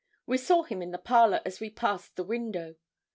We 0.25 0.39
saw 0.39 0.63
him 0.63 0.81
in 0.81 0.89
the 0.89 0.97
parlour 0.97 1.41
as 1.45 1.59
we 1.59 1.69
passed 1.69 2.15
the 2.15 2.23
window. 2.23 2.73